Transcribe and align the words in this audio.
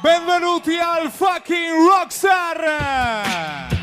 Benvenuti 0.00 0.78
al 0.78 1.10
fucking 1.10 1.74
Rockstar! 1.88 3.77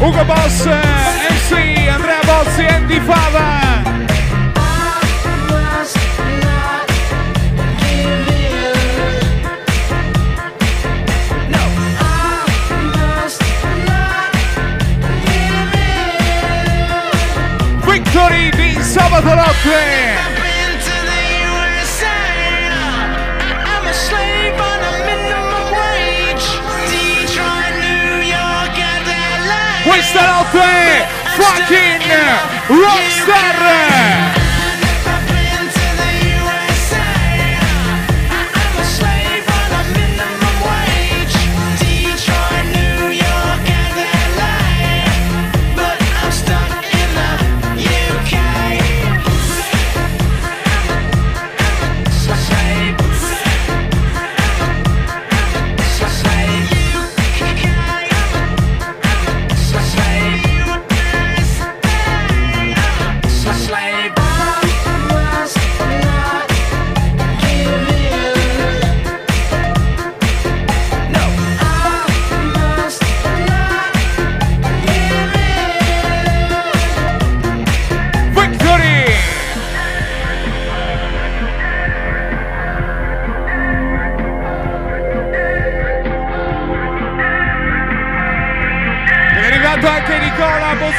Ugo 0.00 0.24
Boss, 0.24 0.66
MC, 0.66 1.88
Andrea 1.88 2.20
Bozzi 2.24 2.62
e 2.62 2.66
Andy 2.66 3.00
Fava. 3.00 3.82
Victory 17.86 18.50
di 18.50 18.82
sabato 18.82 19.34
notte! 19.34 20.33
fucking 30.52 32.02
rockstar. 32.68 34.33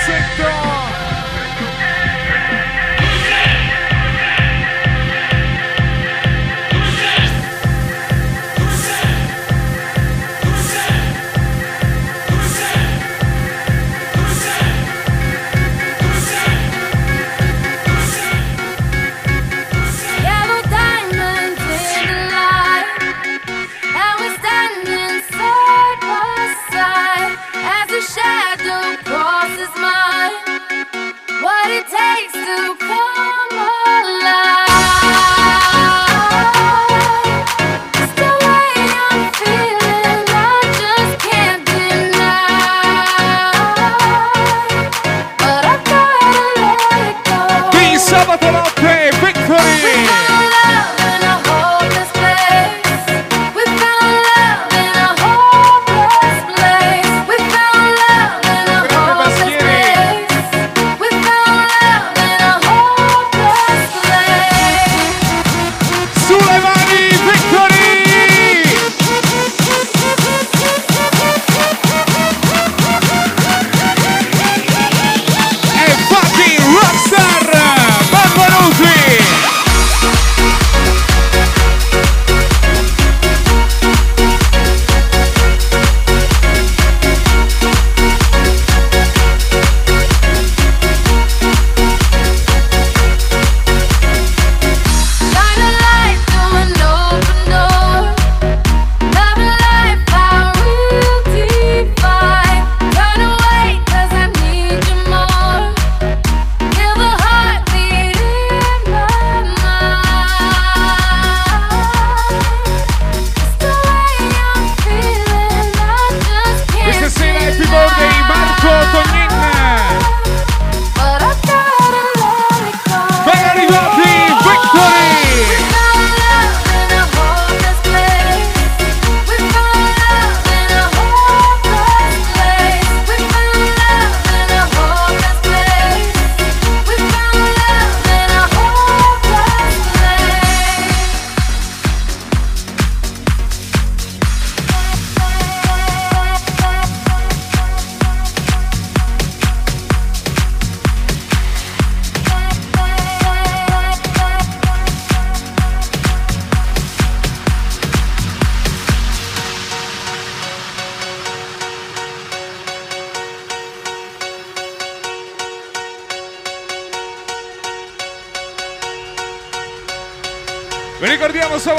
Take 0.06 0.38
the. 0.38 0.55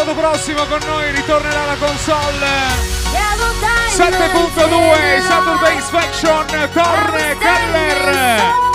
sabato 0.06 0.14
prossimo 0.14 0.64
con 0.67 0.79
noi 0.87 1.11
ritornerà 1.11 1.64
la 1.64 1.76
console. 1.76 2.47
7.2 3.88 5.20
Saturday 5.26 5.81
Faction 5.81 6.47
Torre 6.73 7.37
Keller. 7.38 8.66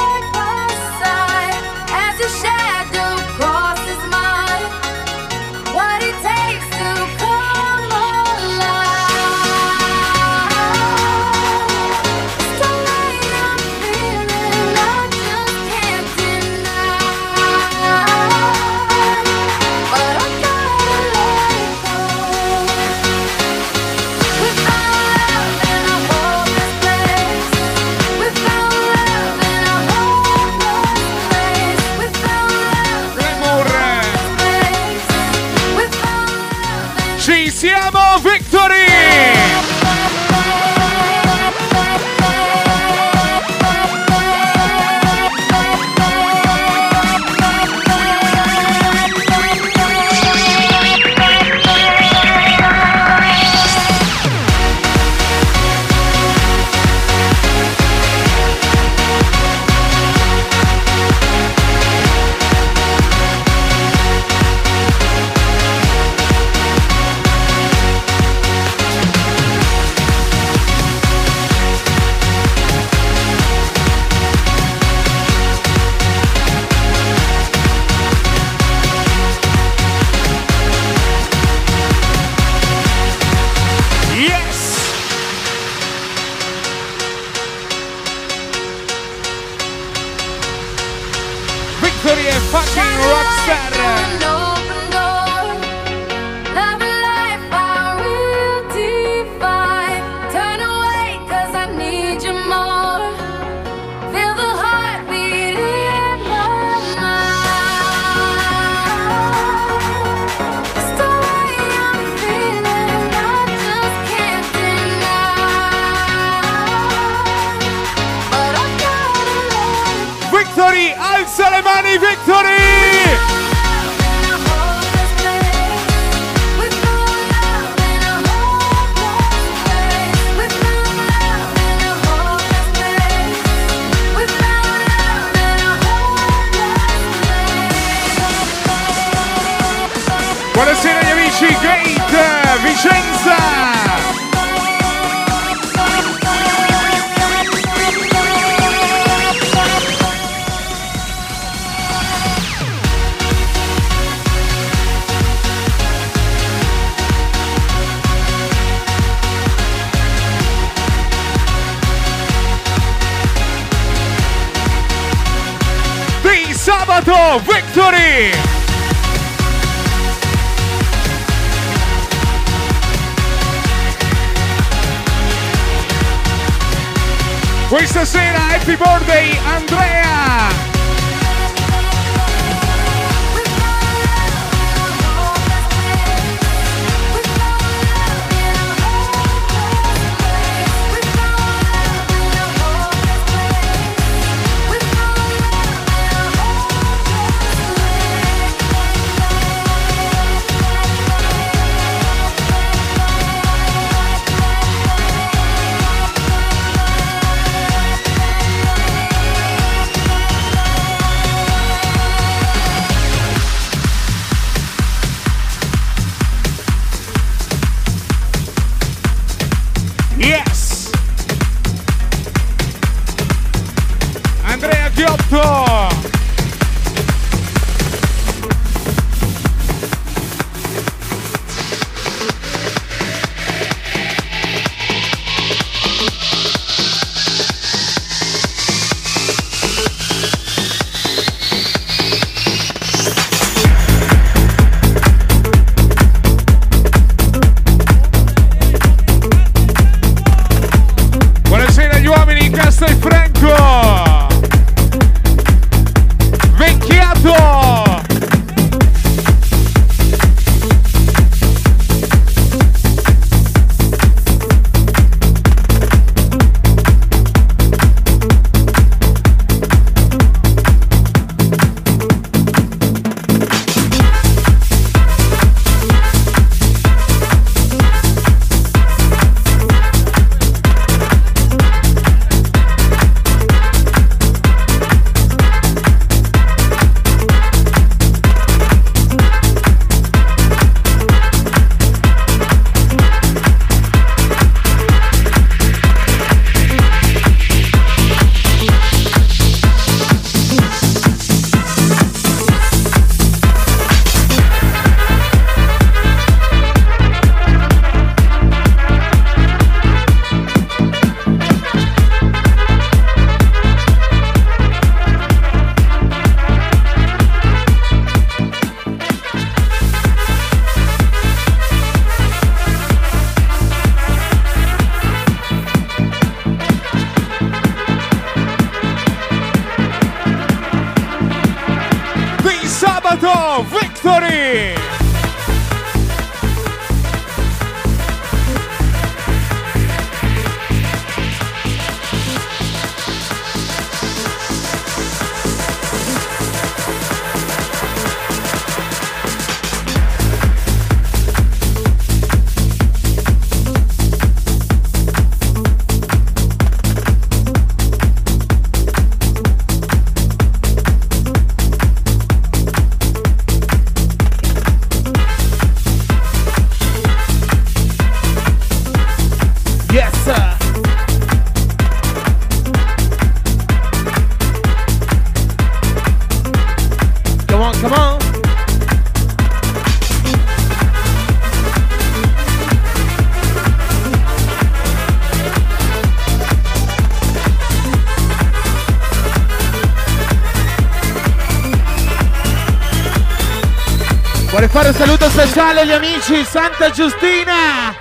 speciale 395.61 395.85
gli 395.85 395.91
amici 395.91 396.43
Santa 396.43 396.89
Giustina. 396.89 397.93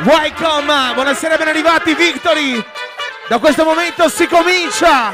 Welcome 0.00 0.92
Buonasera 0.92 1.38
ben 1.38 1.48
arrivati 1.48 1.94
Victory. 1.94 2.62
Da 3.26 3.38
questo 3.38 3.64
momento 3.64 4.10
si 4.10 4.26
comincia. 4.26 5.12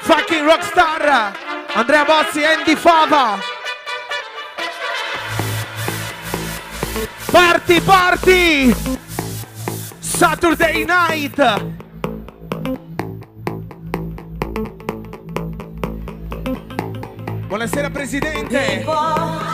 Fucking 0.00 0.44
Rockstar. 0.44 1.32
Andrea 1.72 2.04
Bozzi 2.04 2.44
Andy 2.44 2.76
Fava. 2.76 3.38
Parti 7.30 7.80
parti 7.80 8.76
Saturday 10.00 10.84
night. 10.84 11.62
Buonasera 17.46 17.88
Presidente. 17.88 19.53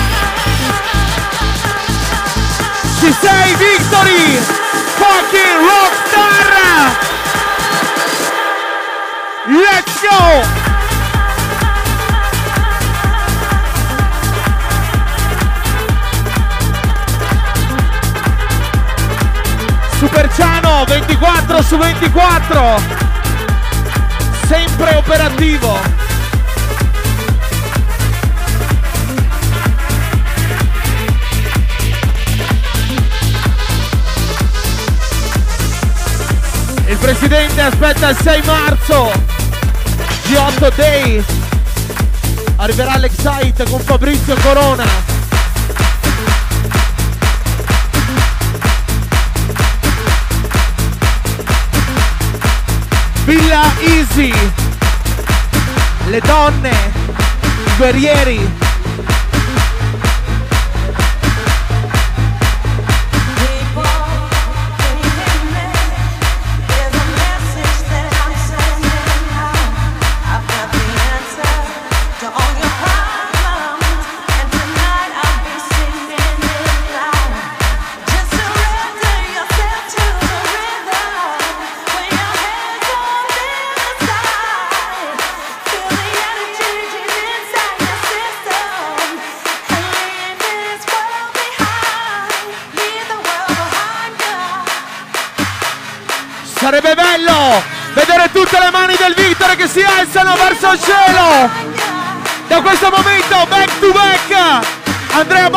Ci 3.01 3.11
sei, 3.19 3.55
Victory! 3.55 4.37
Fucking 4.95 5.57
rockstar! 5.65 6.91
Let's 9.47 10.01
go! 10.01 10.43
Superciano 19.97 20.83
24 20.85 21.61
su 21.63 21.77
24 21.77 22.81
sempre 24.47 24.93
operativo 24.93 26.00
Presidente 37.01 37.59
aspetta 37.61 38.09
il 38.09 38.17
6 38.21 38.41
marzo. 38.45 39.11
G8 40.27 40.75
Day 40.75 41.23
Arriverà 42.57 42.95
l'Excite 42.97 43.67
con 43.67 43.79
Fabrizio 43.79 44.35
Corona. 44.35 44.85
Villa 53.25 53.63
Easy. 53.79 54.31
Le 56.05 56.19
donne 56.19 56.69
i 57.65 57.77
Guerrieri. 57.77 58.70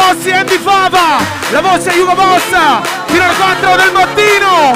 Bossi 0.07 0.29
e 0.29 0.35
Andy 0.35 0.59
Fava, 0.59 1.17
la 1.51 1.61
voce 1.63 1.91
è 1.91 1.95
Jugo 1.95 2.15
Bossa, 2.15 2.83
fino 3.07 3.25
alle 3.25 3.35
4 3.35 3.77
del 3.77 3.93
mattino. 3.93 4.73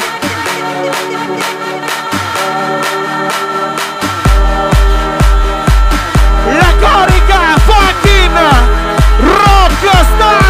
La 6.56 6.73
corica 6.80 7.58
fucking 7.66 8.38
rockstar! 9.20 10.47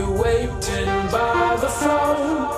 You're 0.00 0.10
waiting 0.12 0.86
by 1.12 1.58
the 1.60 1.68
phone. 1.68 2.48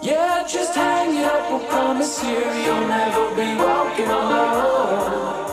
Yeah, 0.00 0.46
just 0.46 0.76
hang 0.76 1.16
it 1.16 1.24
up. 1.24 1.50
We 1.50 1.66
promise 1.66 2.22
you, 2.22 2.30
you'll 2.30 2.86
never 2.86 3.34
be 3.34 3.56
walking 3.56 4.06
alone. 4.06 5.43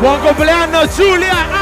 Buen 0.00 0.20
cumpleaños, 0.20 0.90
Julia. 0.96 1.57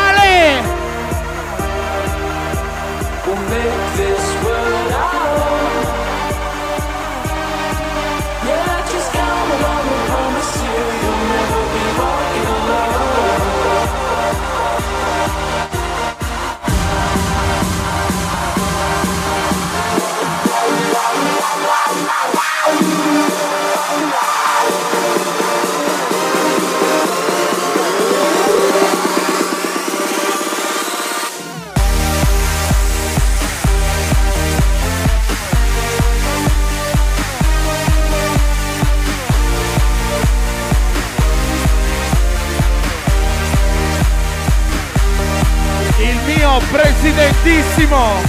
presidentissimo 46.70 48.20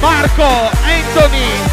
Marco 0.00 0.70
Anthony. 0.82 1.67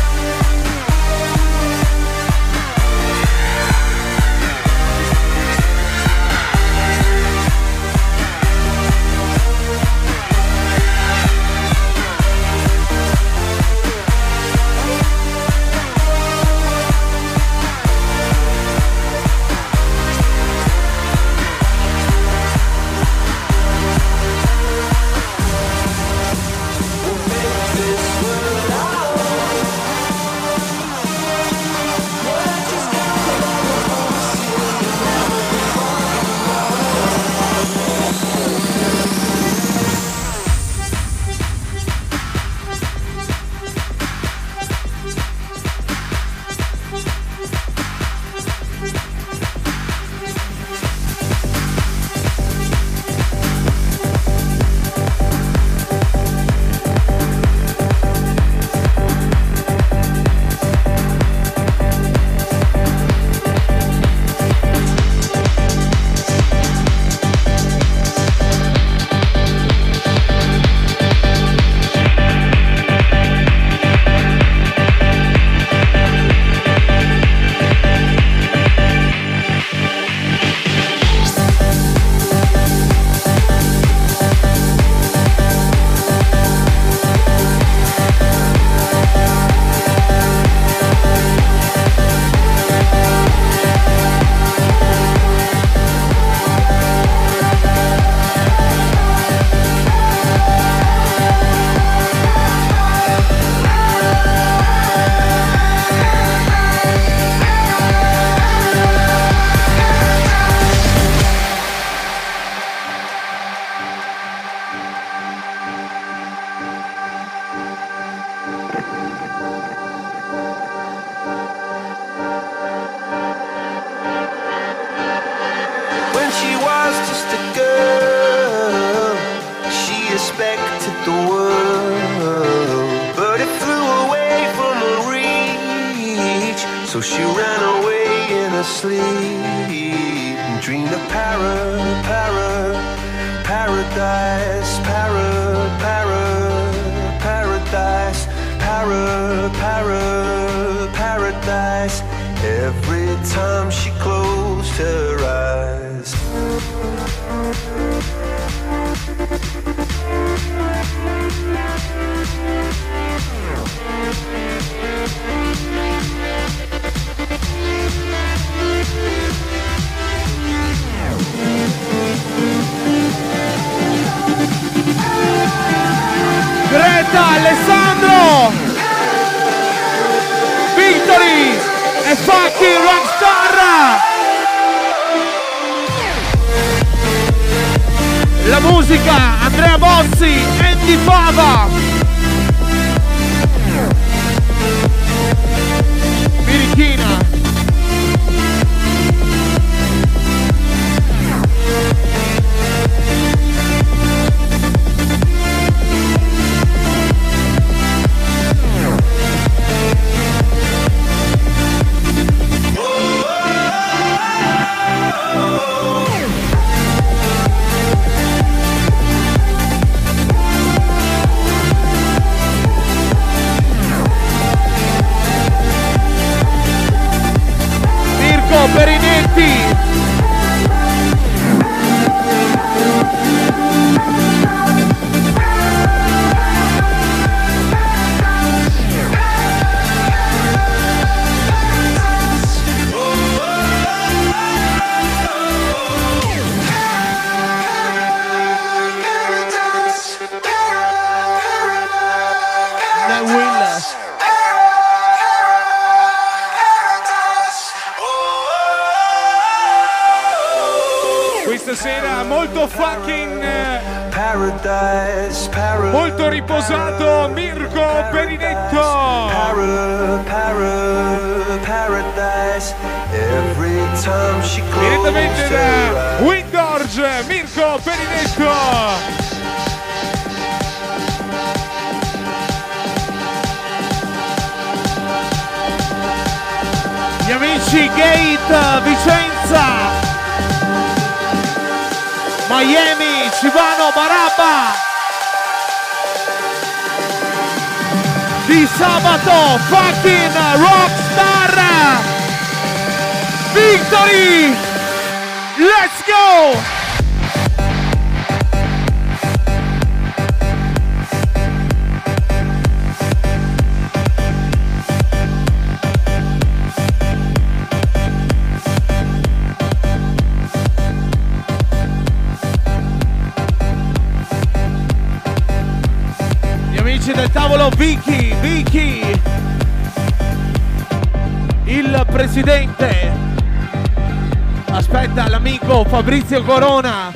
Corona, 336.45 337.11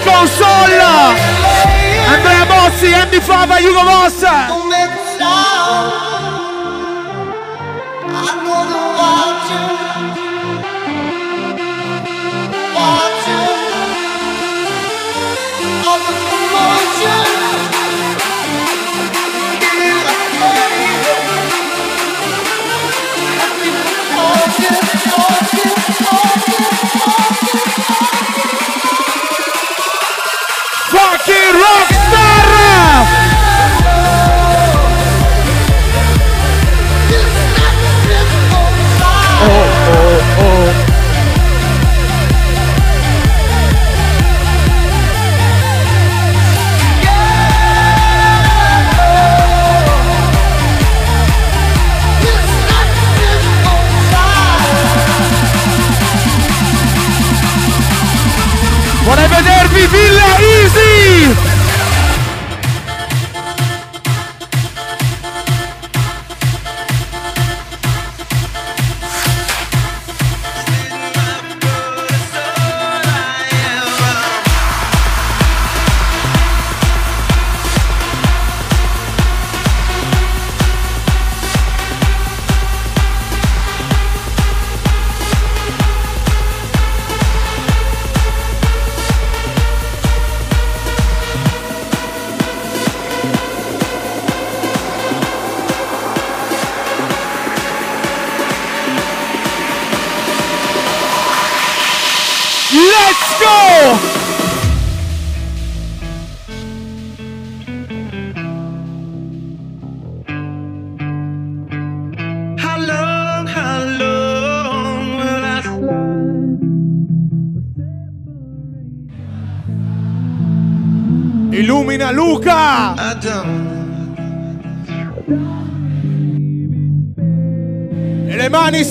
console. 0.00 1.16
Andrea 2.08 2.46
Bossi, 2.46 2.92
Andy 2.94 3.20
Fava, 3.20 3.56
Hugo 3.60 3.84
Boss. 3.84 4.61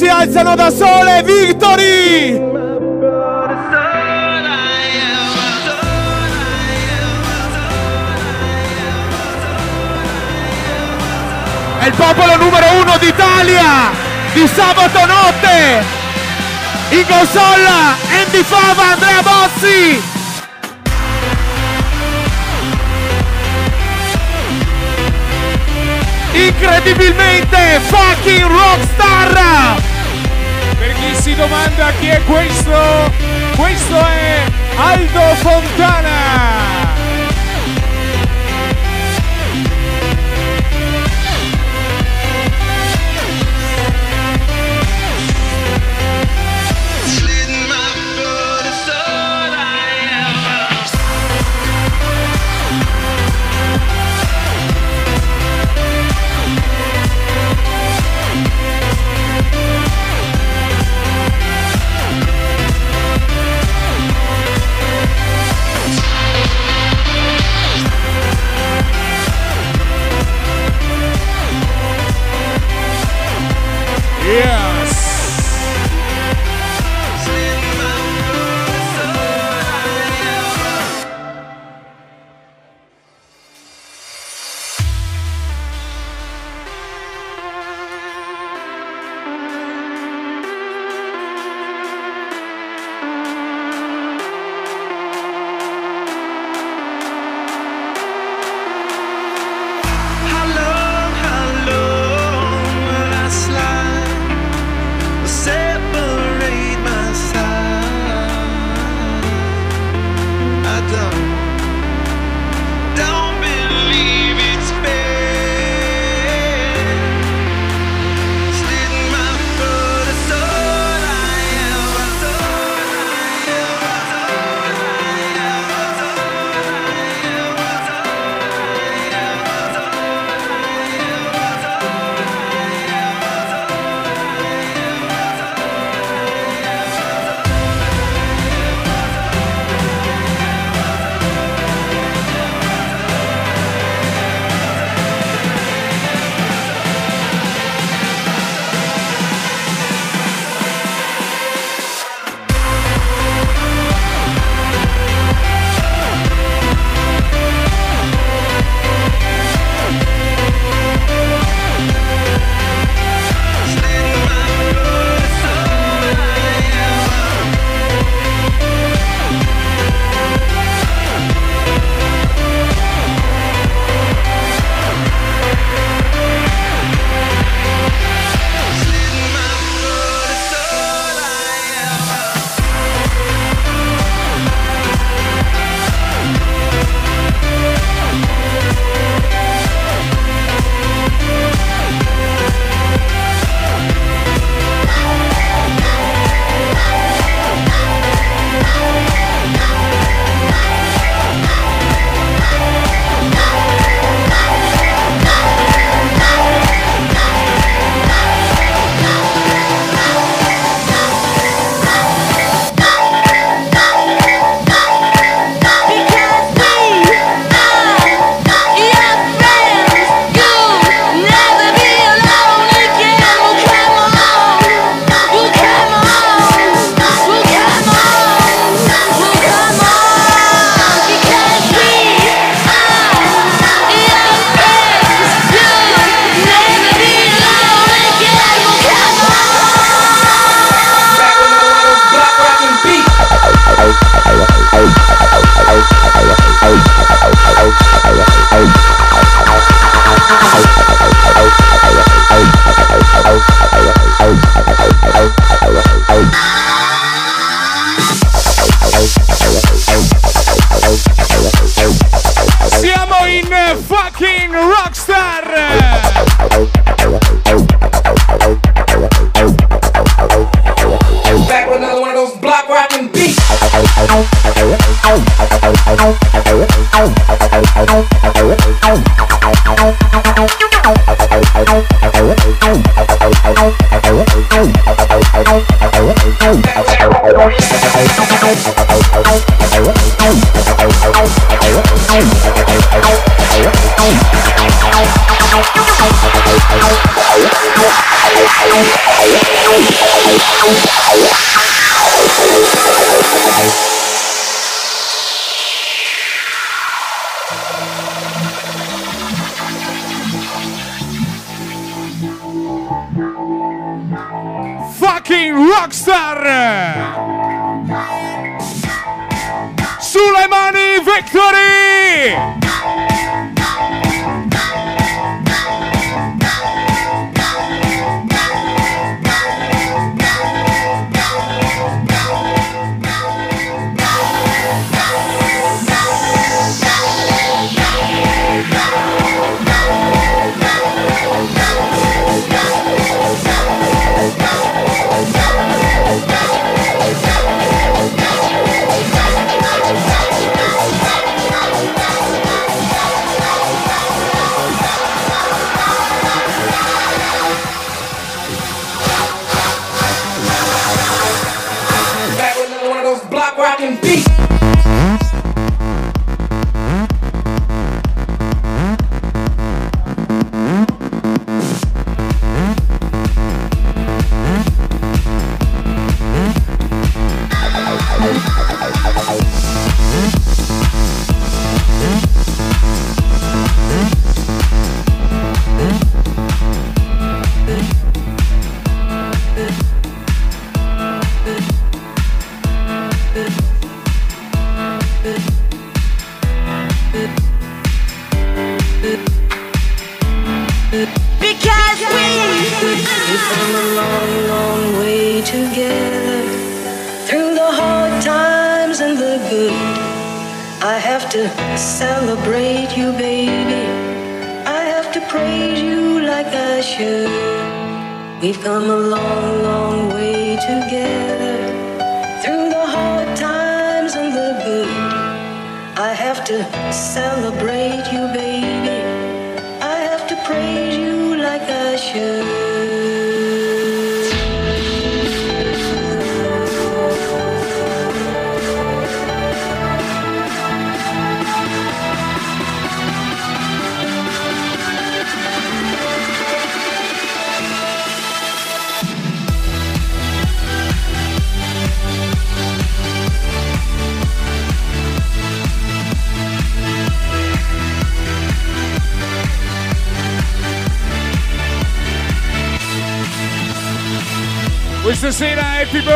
Si 0.02 0.08
alzano 0.08 0.56
da 0.56 0.72
sole, 0.72 1.22
Victory! 1.22 2.34
È 11.78 11.86
il 11.86 11.94
popolo 11.94 12.36
numero 12.38 12.66
uno 12.82 12.98
d'Italia 12.98 13.92
di 14.34 14.48
sabato 14.48 15.06
notte! 15.06 15.86
In 16.90 17.06
console, 17.06 17.70
Andy 18.10 18.42
Fava, 18.42 18.94
Andrea 18.94 19.22
Bossi! 19.22 20.02
Incredibilmente 26.34 27.80
fucking 27.88 28.48
rockstar! 28.48 29.91
Per 30.92 31.00
chi 31.00 31.16
si 31.16 31.36
domanda 31.36 31.94
chi 32.02 32.08
è 32.08 32.22
questo, 32.26 32.74
questo 33.56 33.96
è 33.96 34.44
Aldo 34.76 35.22
Fontana. 35.36 36.11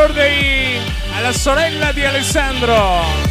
Birthday 0.05 0.79
alla 1.13 1.31
sorella 1.31 1.91
di 1.91 2.05
Alessandro. 2.05 3.24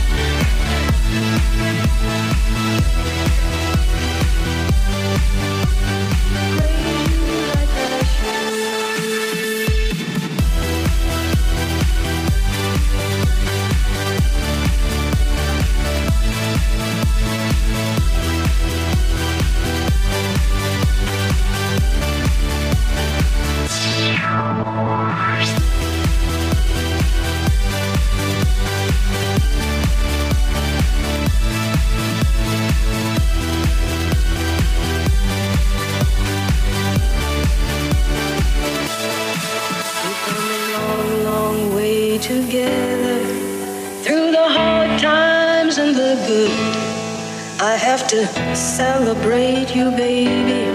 Celebrate 48.55 49.74
you, 49.74 49.90
baby. 49.90 50.68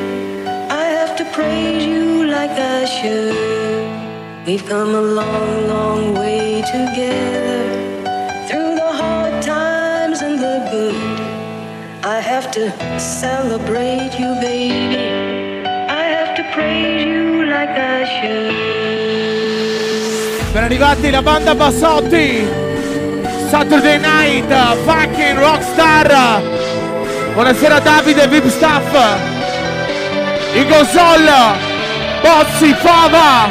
I 0.69 0.83
have 0.83 1.15
to 1.17 1.25
praise 1.31 1.85
you 1.85 2.25
like 2.25 2.51
I 2.51 2.85
should. 2.85 4.45
We've 4.45 4.65
come 4.65 4.95
a 4.95 5.01
long, 5.01 5.67
long 5.67 6.13
way 6.15 6.61
together 6.61 7.63
through 8.47 8.75
the 8.75 8.91
hard 9.01 9.41
times 9.41 10.21
and 10.21 10.39
the 10.39 10.67
good. 10.71 10.95
I 12.05 12.19
have 12.19 12.51
to 12.51 12.71
celebrate 12.99 14.11
you, 14.19 14.33
baby. 14.41 14.97
I 15.65 16.03
have 16.03 16.35
to 16.35 16.43
praise 16.53 17.05
you 17.05 17.45
like 17.45 17.69
I 17.69 18.03
should. 18.15 18.53
Ben 20.53 20.63
arrivati 20.63 21.11
la 21.11 21.21
banda 21.21 21.53
Bassotti. 21.55 22.45
Saturday 23.49 23.97
Night, 23.99 24.51
uh, 24.51 24.75
fucking 24.85 25.37
rockstar. 25.37 26.58
Buonasera 27.39 27.79
Davide, 27.79 28.27
VIP 28.27 28.49
Staff, 28.49 28.93
i 30.55 30.67
console, 30.67 31.31
Bozzi, 32.21 32.73
Fava, 32.73 33.47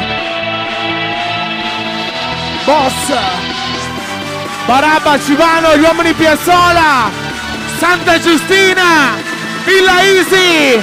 Boss, 2.65 3.17
Barabba, 4.67 5.19
Civano, 5.19 5.75
gli 5.75 5.81
uomini 5.81 6.13
Piazzola, 6.13 7.09
Santa 7.79 8.19
Giustina, 8.19 9.17
Villa 9.65 10.01
Isi, 10.03 10.79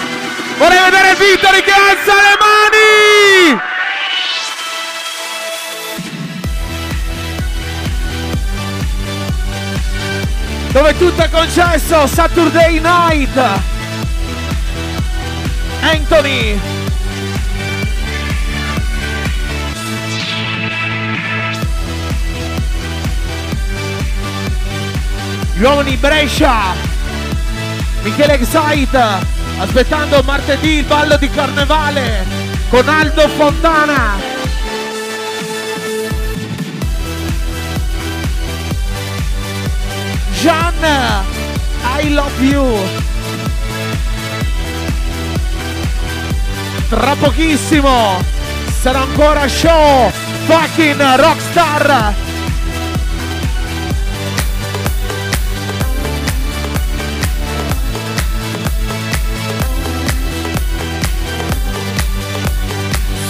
vorrei 0.59 0.91
vedere 0.91 1.15
Vittori 1.15 1.63
che 1.63 1.71
alza 1.71 2.13
le 2.13 2.37
mani! 2.41 3.66
dove 10.77 10.95
tutto 10.99 11.23
è 11.23 11.31
concesso, 11.31 12.07
Saturday 12.07 12.79
Night. 12.79 13.41
Anthony. 15.81 16.61
Gli 25.55 25.63
uomini 25.63 25.97
Brescia. 25.97 26.75
Michele 28.03 28.35
Excite. 28.35 29.35
Aspettando 29.59 30.23
martedì 30.27 30.73
il 30.73 30.85
ballo 30.85 31.17
di 31.17 31.31
carnevale 31.31 32.27
con 32.69 32.87
Aldo 32.87 33.27
Fontana. 33.29 34.26
Gian, 40.47 40.75
I 41.99 42.15
love 42.15 42.41
you. 42.41 42.79
Tra 46.89 47.17
pochissimo 47.17 48.23
sarà 48.81 49.01
ancora 49.01 49.49
show 49.49 50.09
fucking 50.47 51.03
rockstar. 51.17 52.15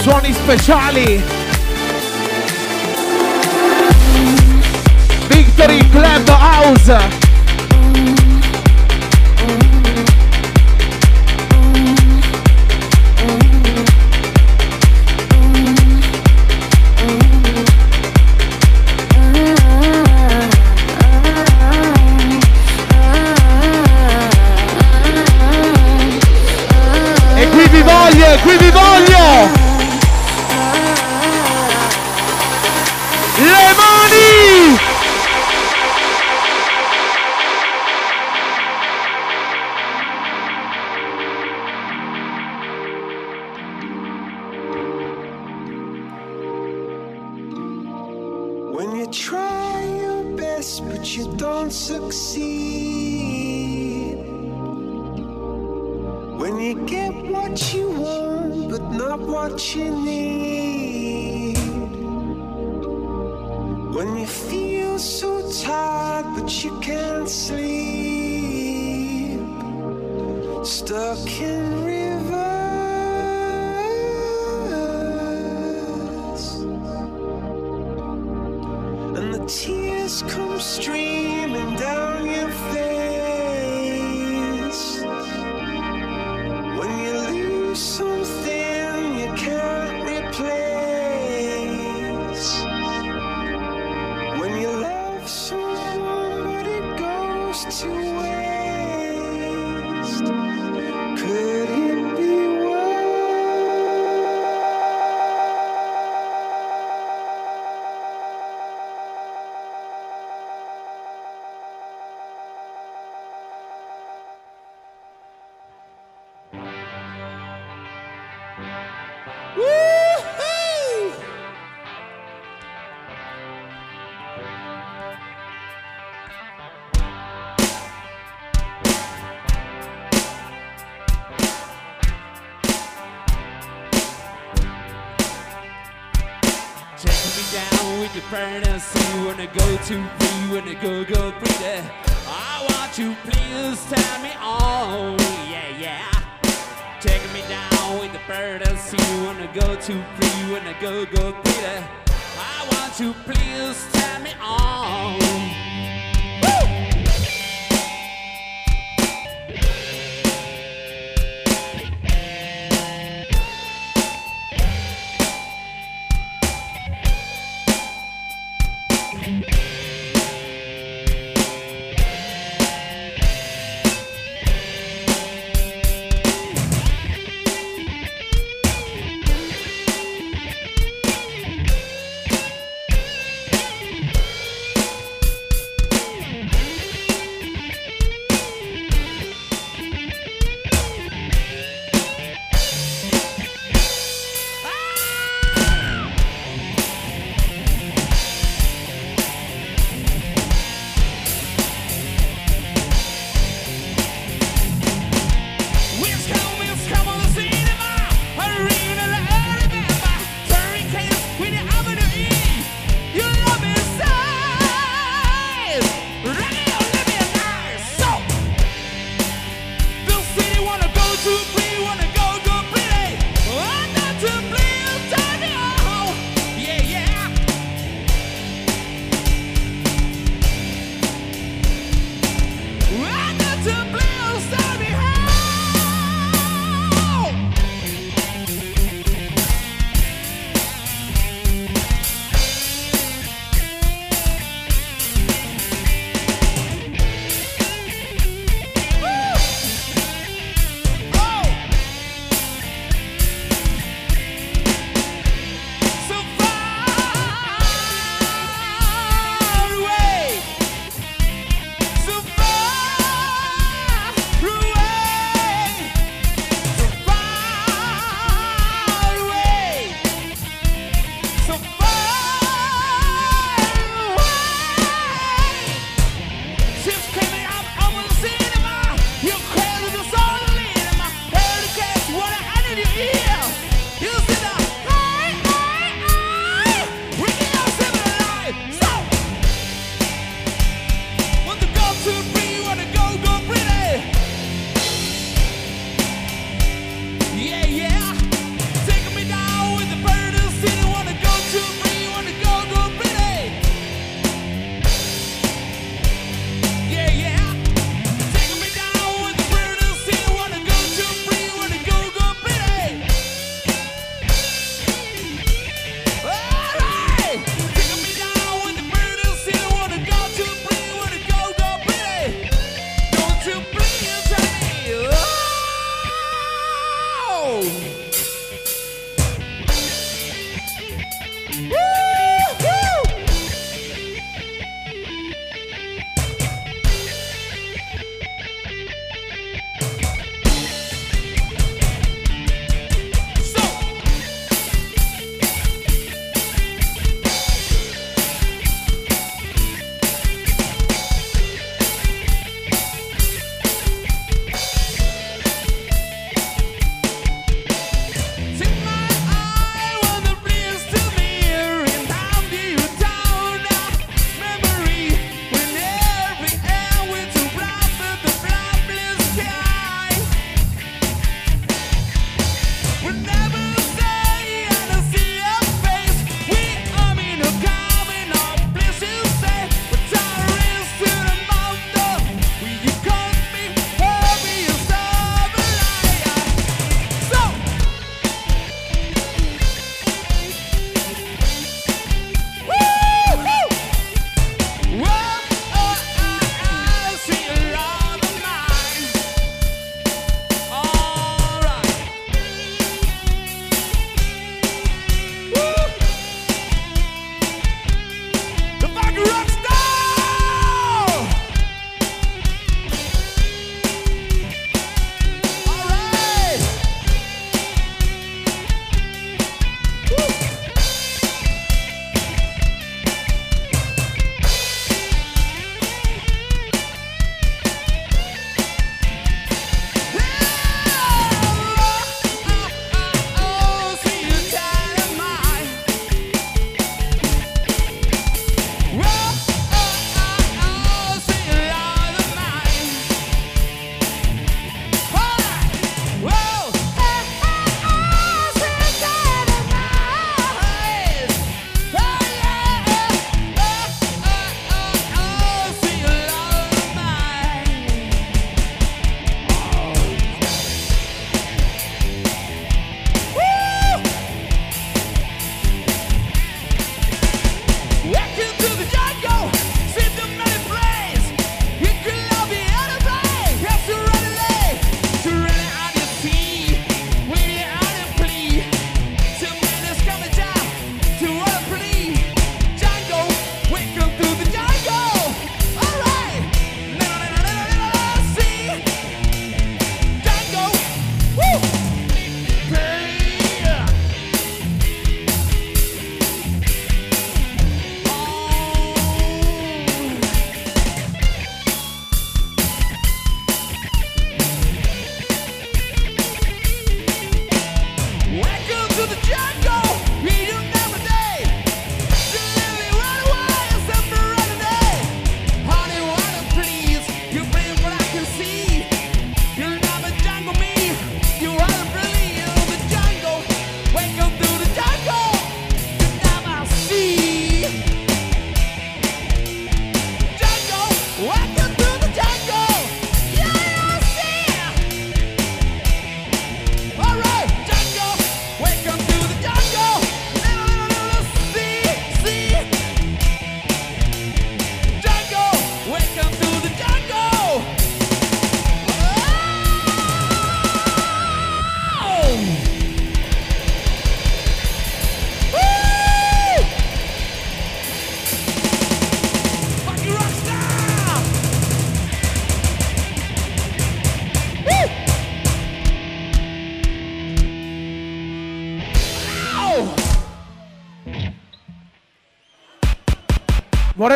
Suoni 0.03 0.35
speciali 0.35 1.25
victory, 5.57 5.81
clap 5.91 6.25
the 6.27 6.35
house. 6.35 7.26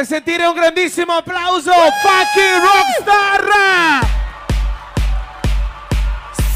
Sentire 0.04 0.46
un 0.46 0.54
grandissimo 0.54 1.12
applauso, 1.14 1.70
fucking 1.72 2.62
rockstar! 2.62 4.08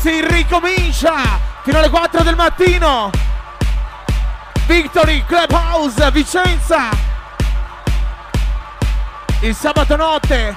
Si 0.00 0.26
ricomincia 0.26 1.40
fino 1.62 1.78
alle 1.78 1.90
4 1.90 2.22
del 2.22 2.36
mattino. 2.36 3.10
Victory 4.66 5.24
Clubhouse 5.26 6.10
Vicenza. 6.10 6.88
Il 9.40 9.54
sabato 9.54 9.96
notte. 9.96 10.56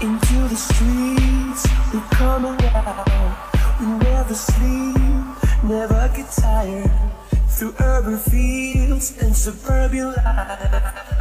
Into 0.00 0.48
the 0.48 0.56
streets, 0.56 1.64
we 1.92 2.00
come 2.16 2.46
around. 2.46 3.34
We 3.78 3.86
never 4.04 4.34
sleep, 4.34 4.96
never 5.62 6.10
get 6.14 6.28
tired. 6.34 6.90
Through 7.54 7.74
urban 7.80 8.18
fields 8.18 9.14
and 9.20 9.36
suburban 9.36 10.06
life. 10.06 11.12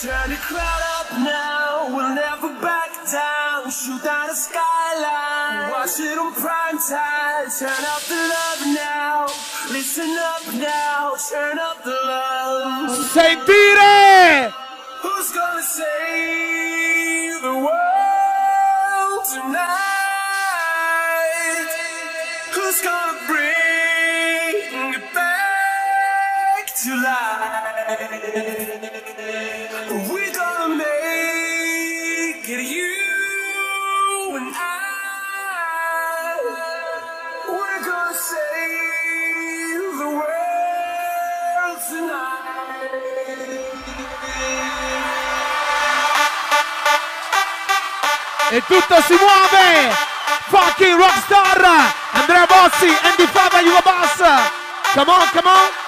Turn 0.00 0.30
the 0.30 0.36
crowd 0.36 0.82
up 0.98 1.12
now, 1.18 1.88
we'll 1.94 2.14
never 2.14 2.48
back 2.60 2.90
down. 3.12 3.70
Shoot 3.70 4.02
down 4.02 4.28
the 4.28 4.34
skyline, 4.34 5.70
watch 5.70 5.98
it 6.00 6.16
on 6.18 6.32
prime 6.34 6.78
time. 6.78 7.50
Turn 7.58 7.84
up 7.92 8.02
the 8.08 8.16
love 8.34 8.66
now, 8.74 9.26
listen 9.70 10.16
up 10.32 10.46
now, 10.54 11.14
turn 11.30 11.58
up 11.58 11.82
the 11.84 11.90
love. 11.90 12.96
Sentire! 13.12 14.52
Who's 15.02 15.30
gonna 15.32 15.62
save 15.62 17.42
the 17.42 17.54
world 17.66 19.24
tonight? 19.32 19.74
Who's 22.52 22.80
gonna 22.80 23.26
bring 23.26 23.63
E 26.86 26.92
tutto 48.66 49.00
si 49.02 49.14
muove! 49.14 49.96
Fucking 50.48 50.98
rockstar! 50.98 51.92
Andrea 52.12 52.44
Bossi, 52.44 52.94
Andy 53.02 53.26
Fava, 53.32 53.60
Yuva 53.60 53.80
Bass! 53.82 54.18
Come 54.92 55.10
on, 55.10 55.28
come 55.32 55.48
on! 55.48 55.83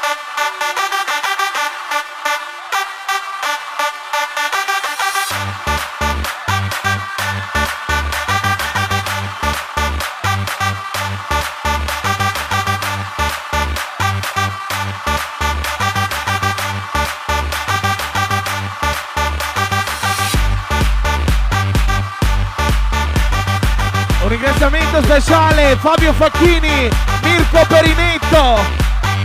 Ringraziamento 24.96 25.02
speciale 25.02 25.76
Fabio 25.80 26.12
Facchini, 26.12 26.88
Mirko 27.22 27.64
Perinetto, 27.66 28.60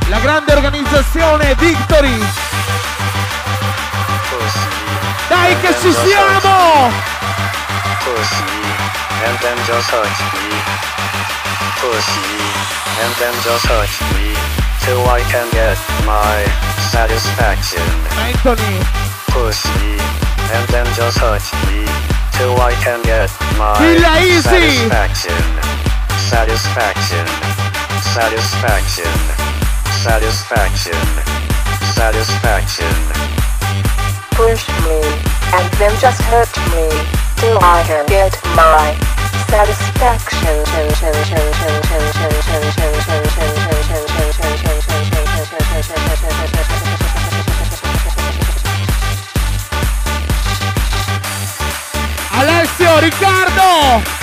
la 0.07 0.19
grande 0.19 0.53
organizzazione 0.53 1.55
Victory. 1.55 2.19
Dai 5.27 5.59
che 5.61 5.73
ci 5.79 5.93
siamo! 5.93 6.91
Pussy, 8.03 8.43
and 9.25 9.37
then 9.39 9.57
just 9.65 9.89
touch 9.89 10.19
me. 10.33 10.49
Pussy, 11.79 12.37
and 13.01 13.15
then 13.15 13.33
just 13.41 13.65
touch 13.65 14.01
me. 14.13 14.35
Till 14.83 15.05
I 15.07 15.21
can 15.29 15.47
get 15.51 15.77
my 16.05 16.43
satisfaction. 16.89 17.81
Anthony, 18.17 18.79
Pussy, 19.27 19.97
and 20.53 20.67
then 20.67 20.85
just 20.95 21.17
touch 21.17 21.53
me. 21.67 21.85
Till 22.31 22.59
I 22.59 22.73
can 22.83 23.01
get 23.03 23.29
my 23.57 23.77
satisfaction. 24.41 25.60
Satisfaction. 26.31 27.27
Satisfaction. 28.15 29.11
Satisfaction. 29.99 31.03
Satisfaction. 31.91 32.95
Push 34.31 34.69
me, 34.87 35.01
and 35.51 35.67
then 35.75 35.91
just 35.99 36.21
hurt 36.31 36.47
me, 36.71 36.87
till 37.35 37.59
I 37.59 37.83
can 37.85 38.05
get 38.07 38.31
my 38.55 38.95
satisfaction. 39.49 40.63
Alessio, 52.31 53.01
Riccardo! 53.01 54.20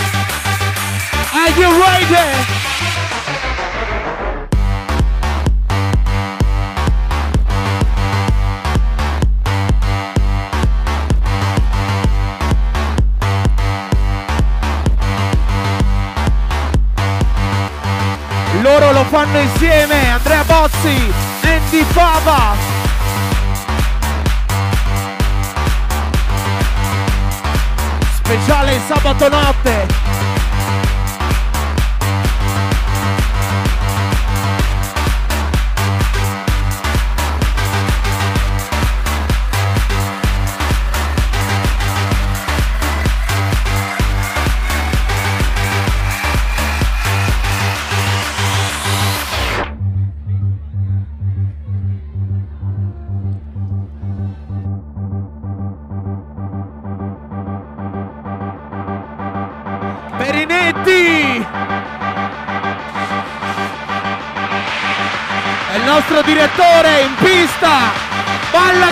Loro 18.61 18.93
lo 18.93 19.05
fanno 19.05 19.39
insieme, 19.39 20.11
Andrea 20.11 20.45
Bozzi, 20.45 21.13
Andy 21.43 21.85
Fava. 21.85 22.55
Speciale 28.17 28.81
sabato 28.87 29.29
notte. 29.29 29.98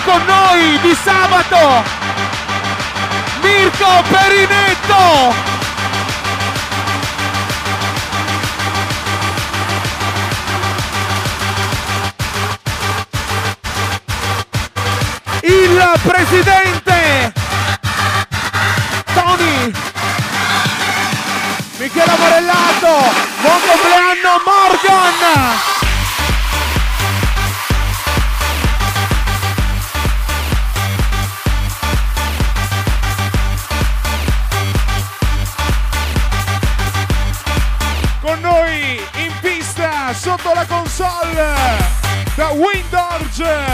Con 0.06 0.24
noi 0.24 0.78
di 0.80 0.94
sabato! 0.94 1.82
Mirko 3.42 4.02
Perinetto! 4.08 5.34
Il 15.42 16.00
presidente 16.02 17.32
Tony 19.12 19.72
Michele 21.78 22.16
Morellato, 22.18 23.12
buon 23.40 23.60
compleanno 23.66 24.40
Morgan! 24.44 25.75
Richardson. 43.38 43.65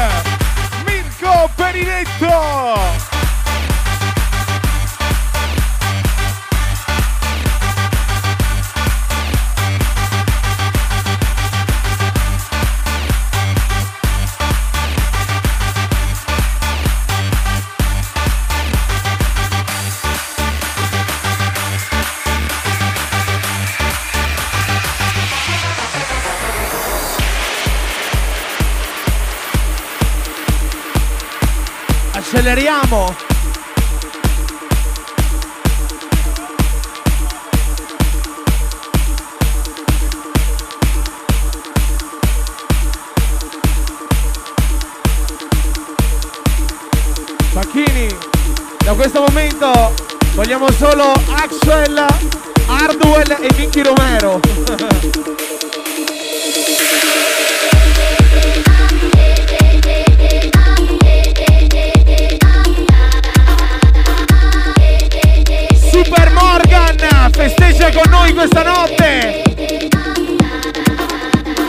Acceleriamo. 32.53 33.15
Facchini, 47.53 48.09
da 48.85 48.95
questo 48.95 49.21
momento 49.21 49.95
vogliamo 50.35 50.71
solo 50.73 51.13
Axel, 51.31 52.05
Hardwell 52.67 53.31
e 53.41 53.49
Nicky 53.57 53.83
Romero. 53.83 54.41
festeggia 67.63 67.91
con 67.93 68.11
noi 68.11 68.33
questa 68.33 68.63
notte. 68.63 69.43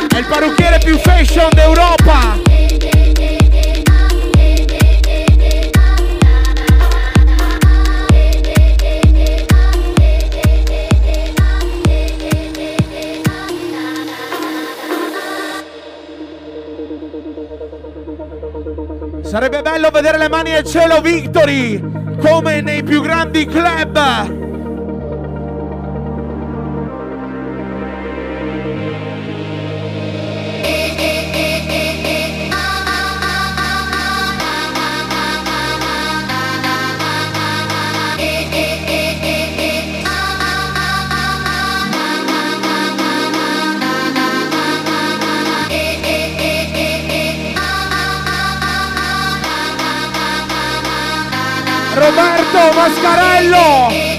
È 0.07 0.17
il 0.17 0.25
parrucchiere 0.27 0.79
più 0.79 0.97
fashion 0.97 1.49
d'Europa. 1.53 2.41
Sarebbe 19.23 19.61
bello 19.63 19.89
vedere 19.89 20.17
le 20.19 20.29
mani 20.29 20.53
al 20.53 20.63
cielo 20.63 21.01
Victory 21.01 21.81
come 22.19 22.61
nei 22.61 22.83
più 22.83 23.01
grandi 23.01 23.45
club. 23.45 24.42
Mascarello. 52.83 54.12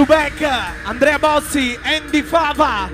To 0.00 0.06
back, 0.06 0.40
Andrea 0.86 1.18
Bossi, 1.18 1.76
Andy 1.84 2.22
Fava. 2.22 2.90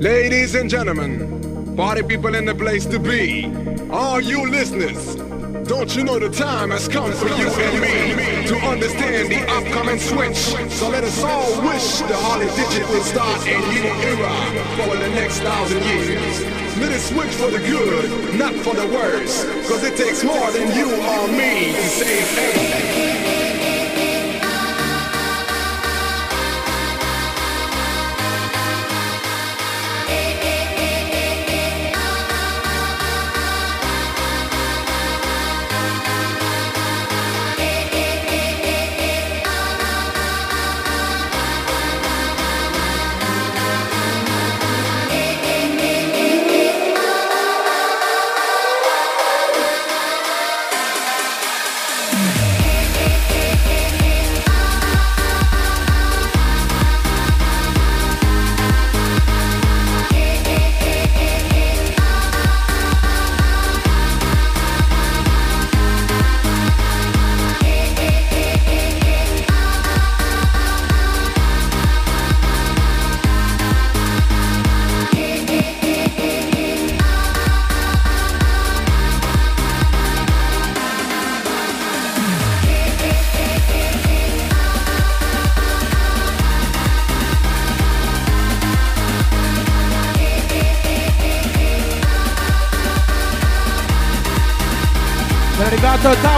Ladies 0.00 0.56
and 0.56 0.68
gentlemen, 0.68 1.76
party 1.76 2.02
people 2.02 2.34
in 2.34 2.44
the 2.44 2.54
place 2.54 2.84
to 2.86 2.98
be, 2.98 3.46
all 3.90 4.20
you 4.20 4.50
listeners, 4.50 5.14
don't 5.68 5.94
you 5.94 6.02
know 6.02 6.18
the 6.18 6.30
time 6.30 6.70
has 6.70 6.88
come 6.88 7.12
for 7.12 7.28
you 7.28 7.48
and 7.48 7.80
me 7.80 8.46
to 8.48 8.56
understand 8.66 9.30
the 9.30 9.42
upcoming 9.52 10.00
switch? 10.00 10.36
So 10.72 10.88
let 10.88 11.04
us 11.04 11.22
all 11.22 11.62
wish 11.62 12.00
the 12.00 12.16
Harley 12.16 12.46
Digital 12.56 13.00
start 13.02 13.46
a 13.46 13.58
new 13.70 13.86
era 14.10 14.34
for 14.82 14.96
the 14.96 15.10
next 15.10 15.40
thousand 15.40 15.82
years. 15.84 16.42
Let 16.78 16.90
it 16.90 17.00
switch 17.00 17.34
for 17.34 17.50
the 17.50 17.60
good, 17.60 18.36
not 18.36 18.54
for 18.54 18.74
the 18.74 18.86
worse, 18.88 19.44
cause 19.68 19.84
it 19.84 19.96
takes 19.96 20.24
more 20.24 20.50
than 20.50 20.74
you 20.74 20.86
or 20.86 21.28
me 21.28 21.72
to 21.72 21.82
save 21.82 22.38
anything. 22.38 22.85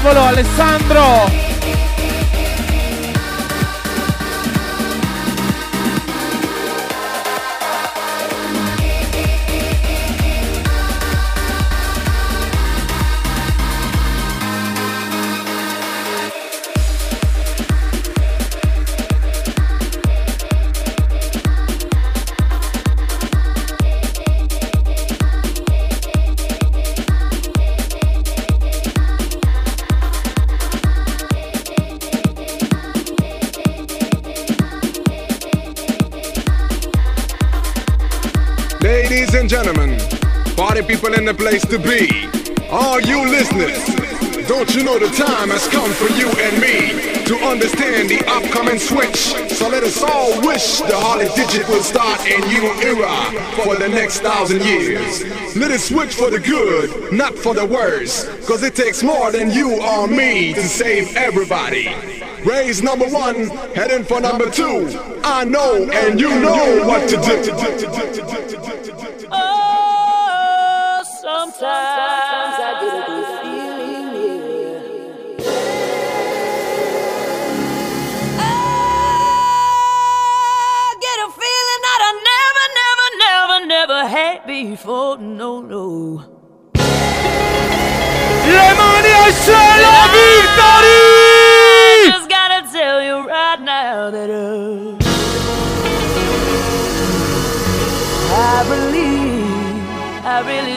Tavolo 0.09 0.27
Alessandro. 0.27 1.48
People 41.09 41.19
in 41.19 41.25
the 41.25 41.35
place 41.35 41.65
to 41.67 41.79
be. 41.79 42.29
All 42.71 43.01
you 43.01 43.23
listeners, 43.29 43.79
don't 44.47 44.75
you 44.75 44.85
know 44.85 44.99
the 44.99 45.09
time 45.17 45.51
has 45.51 45.67
come 45.69 45.91
for 45.93 46.09
you 46.15 46.29
and 46.29 46.61
me 46.61 47.25
to 47.25 47.37
understand 47.47 48.11
the 48.11 48.23
upcoming 48.27 48.79
switch? 48.79 49.17
So 49.57 49.69
let 49.69 49.83
us 49.85 50.03
all 50.03 50.41
wish 50.47 50.81
the 50.81 50.97
Harley 50.97 51.29
Digit 51.35 51.69
will 51.69 51.83
start 51.83 52.21
a 52.27 52.39
new 52.49 52.65
era 52.83 53.15
for 53.65 53.77
the 53.77 53.89
next 53.89 54.21
thousand 54.21 54.63
years. 54.63 55.25
Let 55.57 55.71
it 55.71 55.81
switch 55.81 56.15
for 56.15 56.31
the 56.31 56.41
good, 56.41 57.13
not 57.13 57.35
for 57.35 57.55
the 57.55 57.65
worse. 57.65 58.27
Cause 58.47 58.63
it 58.63 58.75
takes 58.75 59.03
more 59.03 59.33
than 59.33 59.51
you 59.51 59.81
or 59.81 60.07
me 60.09 60.53
to 60.55 60.63
save 60.63 61.17
everybody. 61.17 61.89
Raise 62.45 62.83
number 62.83 63.07
one, 63.09 63.49
heading 63.75 64.05
for 64.05 64.21
number 64.21 64.51
two. 64.51 64.89
I 65.25 65.45
know 65.45 65.89
and 65.91 66.21
you 66.21 66.29
know 66.29 66.87
what 66.87 67.09
to 67.09 67.17
do. 67.17 67.99
Oh, 69.31 69.68
sometimes 71.53 72.59
I 72.61 72.63
get 72.81 72.95
a 72.95 72.97
good 73.09 73.27
feeling, 73.41 74.09
I 78.39 78.41
get 81.01 81.19
a 81.25 81.27
feeling 81.41 81.83
that 81.87 82.01
I 82.09 82.11
never, 82.31 82.67
never, 82.81 83.09
never, 83.25 83.59
never 83.67 84.01
had 84.09 84.39
before. 84.47 85.17
No, 85.19 85.63
no. 85.63 85.85
Le 88.45 88.75
mani 88.79 89.13
al 89.23 89.33
cielo, 89.33 89.95
Victory! 90.13 92.13
Just 92.13 92.29
gotta 92.29 92.61
tell 92.71 93.01
you 93.03 93.17
right 93.27 93.61
now 93.61 94.11
that 94.11 94.31
uh, 94.31 94.97
I 98.31 98.65
believe, 98.69 99.83
I 100.25 100.41
really 100.47 100.68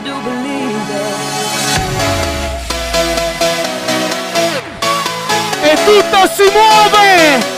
si 6.42 6.52
muove! 6.52 7.51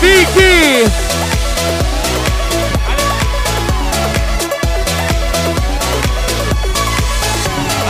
Vicky! 0.00 0.88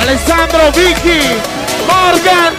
Alessandro, 0.01 0.73
Vicky, 0.73 1.23
Morgan! 1.87 2.57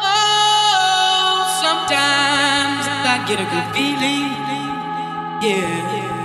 Oh, 0.00 1.46
sometimes 1.62 2.86
I 2.88 3.24
get 3.28 3.38
a 3.38 3.44
good 3.44 3.68
feeling. 3.72 4.36
Yeah. 5.42 6.15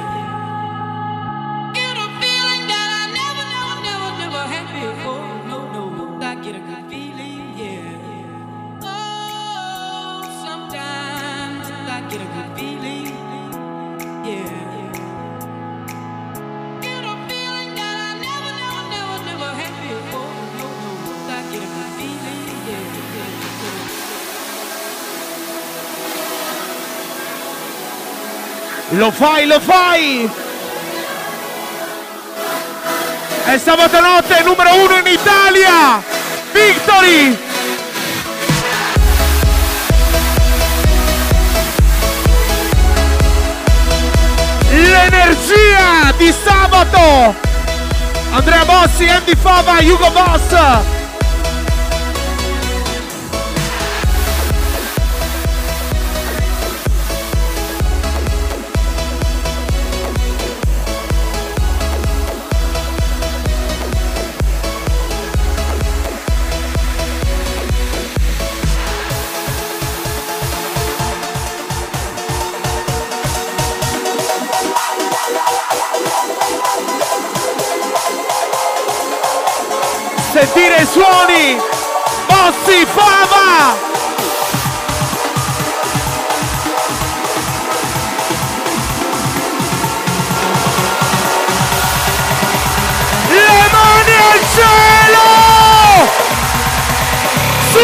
Lo 28.96 29.10
fai, 29.10 29.46
lo 29.48 29.58
fai! 29.62 30.30
È 33.46 33.58
sabato 33.58 34.02
notte 34.02 34.44
numero 34.44 34.76
uno 34.76 34.98
in 34.98 35.08
Italia! 35.08 36.04
Victory! 36.52 37.38
L'energia 44.72 46.12
di 46.18 46.34
sabato! 46.44 47.36
Andrea 48.32 48.66
Bossi, 48.66 49.08
Andy 49.08 49.36
Fava, 49.38 49.80
Hugo 49.80 50.12
Boss! 50.12 50.91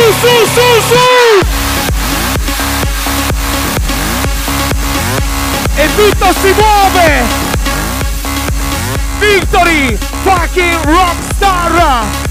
Su, 0.08 0.14
su, 0.53 0.62
su! 0.88 1.45
E 5.76 5.95
tutto 5.95 6.34
si 6.41 6.53
muove! 6.53 7.24
Victory! 9.20 9.97
Fucking 10.24 10.86
rockstar! 10.86 12.26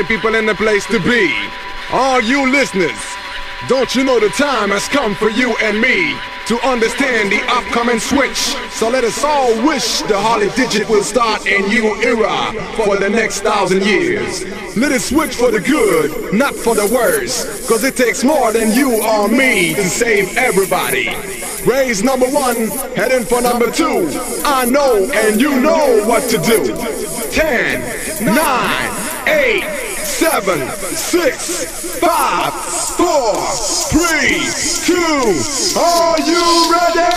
Party 0.00 0.14
people 0.14 0.34
in 0.34 0.46
the 0.46 0.54
place 0.54 0.86
to 0.86 0.98
be, 1.00 1.34
all 1.92 2.20
you 2.20 2.50
listeners, 2.50 2.98
don't 3.68 3.94
you 3.94 4.04
know 4.04 4.18
the 4.20 4.28
time 4.30 4.70
has 4.70 4.88
come 4.88 5.14
for 5.14 5.28
you 5.30 5.54
and 5.62 5.80
me 5.80 6.16
to 6.46 6.58
understand 6.66 7.30
the 7.30 7.40
upcoming 7.48 7.98
switch? 7.98 8.36
So 8.70 8.88
let 8.88 9.04
us 9.04 9.22
all 9.24 9.50
wish 9.66 10.00
the 10.02 10.18
Holly 10.18 10.48
Digit 10.56 10.88
will 10.88 11.02
start 11.02 11.46
a 11.46 11.60
new 11.68 11.94
era 12.02 12.52
for 12.76 12.96
the 12.96 13.10
next 13.10 13.40
thousand 13.40 13.84
years. 13.84 14.44
Let 14.76 14.92
it 14.92 15.02
switch 15.02 15.34
for 15.34 15.50
the 15.50 15.60
good, 15.60 16.32
not 16.32 16.54
for 16.54 16.74
the 16.74 16.88
worse, 16.92 17.68
cause 17.68 17.84
it 17.84 17.96
takes 17.96 18.24
more 18.24 18.52
than 18.52 18.72
you 18.72 19.02
or 19.02 19.28
me 19.28 19.74
to 19.74 19.84
save 19.84 20.36
everybody. 20.36 21.08
Raise 21.66 22.02
number 22.02 22.26
one, 22.26 22.56
heading 22.96 23.26
for 23.26 23.42
number 23.42 23.70
two. 23.70 24.08
I 24.44 24.64
know 24.64 25.10
and 25.12 25.40
you 25.40 25.60
know 25.60 26.04
what 26.06 26.22
to 26.30 26.38
do. 26.38 26.74
Ten, 27.30 27.80
nine, 28.24 29.00
eight, 29.28 29.79
seven, 30.04 30.68
six, 30.96 31.98
five, 32.00 32.52
four, 32.52 33.34
three, 33.90 34.46
two. 34.86 35.80
Are 35.80 36.20
you 36.20 36.72
ready? 36.72 37.10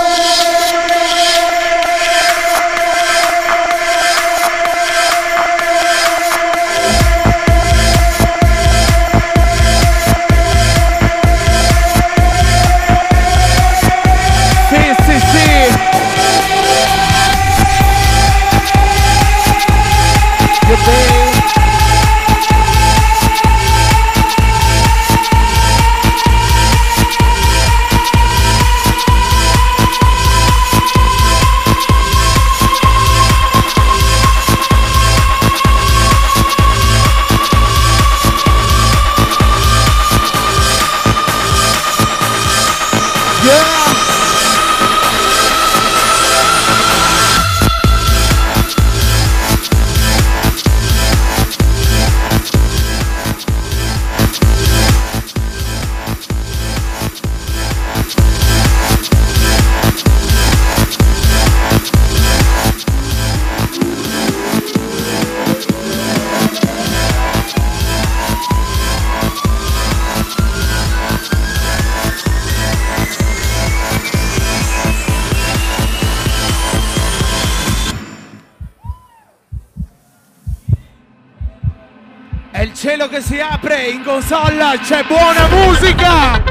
Si 83.23 83.39
apre, 83.39 83.87
in 83.87 84.03
console 84.03 84.77
c'è 84.81 85.03
buona 85.03 85.47
musica! 85.47 86.43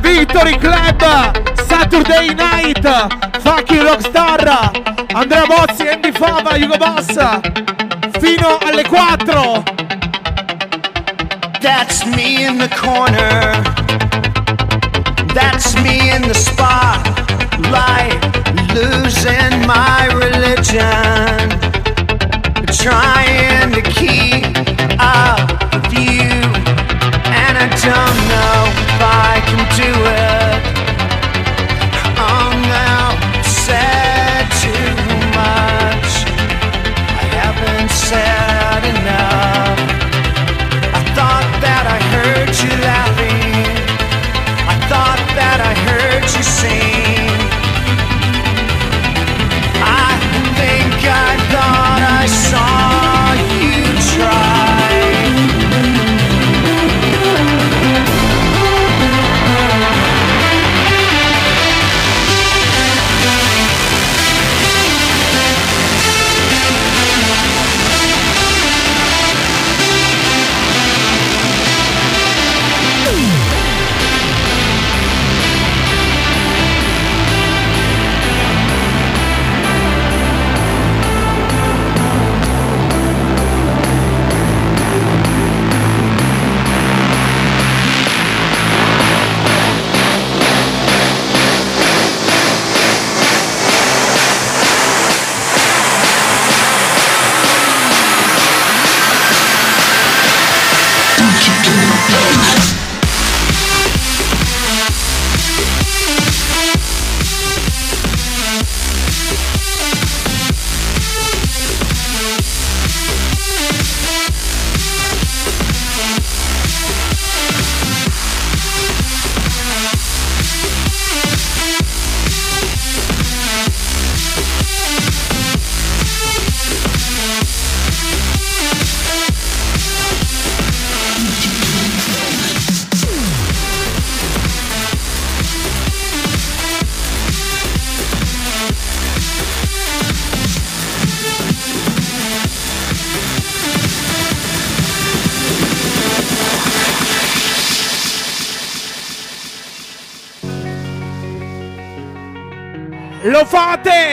Victory 0.00 0.58
Club, 0.58 1.54
Saturday 1.66 2.34
Night, 2.34 3.40
Fucking 3.40 3.82
Rockstar, 3.82 4.70
Andrea 5.12 5.46
Bozzi, 5.46 5.88
Andy 5.88 6.12
Fava, 6.12 6.56
Hugo 6.56 6.76
Boss, 6.76 7.40
fino 8.18 8.58
alle 8.58 8.84
4! 8.84 9.62
That's 11.60 12.04
me 12.04 12.44
in 12.44 12.58
the 12.58 12.68
corner. 12.68 13.62
That's 15.32 15.74
me 15.76 16.10
in 16.10 16.22
the 16.22 16.34
spotlight, 16.34 18.20
losing 18.74 19.66
my 19.66 20.06
religion. 20.12 21.58
trying 22.72 23.72
to 23.72 23.82
keep 23.82 24.44
up 25.00 25.37
don't 27.88 28.20
know 28.28 28.60
if 28.84 29.00
I 29.00 29.42
can 29.46 29.64
do 29.76 29.90
it. 30.12 30.17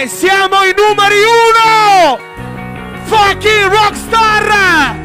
Fate! 0.06 0.08
Siamo 0.08 0.64
i 0.64 0.74
numeri 0.76 1.22
uno! 1.24 2.20
Fucking 3.06 3.72
rockstar! 3.72 4.96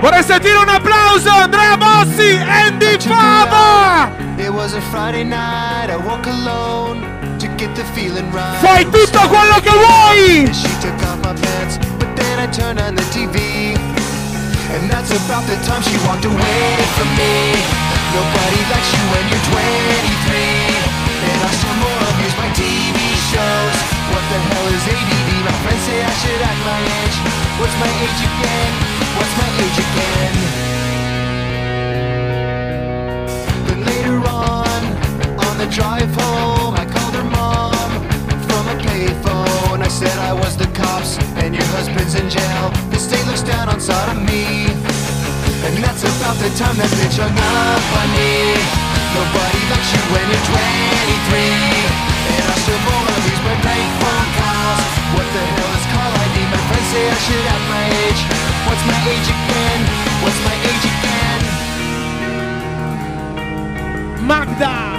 Vorrei 0.00 0.22
sentire 0.22 0.56
un 0.56 0.68
applauso 0.68 1.30
Andrea 1.30 1.76
Bossi, 1.76 2.36
Andy 2.36 2.98
Fava! 2.98 4.10
It 4.36 4.50
was 4.50 4.74
a 4.74 4.80
Friday 4.90 5.24
night, 5.24 5.88
I 5.88 5.96
woke 5.96 6.26
alone 6.26 7.00
to 7.38 7.46
get 7.56 7.74
the 7.74 7.84
feeling 7.94 8.30
right. 8.32 8.60
Fai 8.60 8.84
tutto 8.90 9.20
quello 9.28 9.60
che 9.60 9.70
vuoi! 9.70 10.52
She 10.52 10.68
took 10.80 11.00
off 11.02 11.18
my 11.22 11.34
pants, 11.40 11.78
but 11.98 12.08
then 12.14 12.38
I 12.38 12.46
turned 12.50 12.80
on 12.80 12.94
the 12.94 13.04
TV. 13.10 13.76
And 14.74 14.90
that's 14.90 15.12
about 15.12 15.46
the 15.46 15.56
time 15.64 15.82
she 15.82 15.96
walked 16.04 16.24
away 16.24 16.76
from 16.96 17.08
me. 17.16 17.54
Nobody 18.12 18.60
likes 18.68 18.90
you 18.92 19.04
when 19.12 19.28
you're 19.30 19.44
23. 19.48 20.84
And 21.24 21.42
I 21.42 21.50
still 21.52 21.74
more 21.78 22.02
abuse 22.10 22.36
my 22.36 22.50
TV 22.52 22.98
shows. 23.30 23.73
What 24.24 24.40
the 24.40 24.40
hell 24.40 24.68
is 24.72 24.84
ADD? 24.88 25.30
My 25.44 25.52
friends 25.60 25.84
say 25.84 26.00
I 26.00 26.14
should 26.24 26.40
act 26.40 26.60
my 26.64 26.80
age. 26.80 27.16
What's 27.60 27.76
my 27.76 27.92
age 27.92 28.20
again? 28.24 28.72
What's 29.20 29.34
my 29.36 29.50
age 29.60 29.78
again? 29.84 30.34
Then 33.68 33.80
later 33.84 34.16
on, 34.24 34.80
on 35.44 35.54
the 35.60 35.68
drive 35.68 36.08
home, 36.16 36.72
I 36.72 36.88
called 36.88 37.14
her 37.20 37.28
mom 37.36 38.00
from 38.48 38.64
a 38.72 38.76
payphone. 38.80 39.84
I 39.84 39.92
said 39.92 40.16
I 40.16 40.32
was 40.32 40.56
the 40.56 40.72
cops 40.72 41.20
and 41.44 41.52
your 41.54 41.68
husband's 41.76 42.16
in 42.16 42.30
jail. 42.32 42.72
The 42.96 43.00
state 43.04 43.26
looks 43.28 43.44
down 43.44 43.68
on 43.68 43.78
sodomy. 43.78 44.72
And 45.68 45.84
that's 45.84 46.00
about 46.00 46.40
the 46.40 46.48
time 46.56 46.80
that 46.80 46.88
bitch 46.96 47.20
hung 47.20 47.28
up 47.28 47.86
on 48.00 48.08
me. 48.16 48.56
Nobody 49.20 49.60
likes 49.68 49.92
you 49.92 50.00
when 50.16 50.24
you're 50.32 50.48
23. 50.48 51.44
And 52.40 52.44
I 52.48 52.56
still 52.64 52.80
What 55.14 55.26
the 55.34 55.42
hell 55.54 55.72
is 55.78 55.86
call 55.94 56.12
ID? 56.24 56.36
My 56.52 56.60
friends 56.68 56.88
say 56.92 57.02
I 57.06 57.18
should 57.26 57.46
have 57.52 57.64
my 57.70 57.84
age. 58.04 58.20
What's 58.66 58.84
my 58.90 58.98
age 59.12 59.28
again? 59.36 59.80
What's 60.22 60.40
my 60.48 60.56
age 60.70 60.86
again? 60.92 61.40
Magda! 64.26 64.93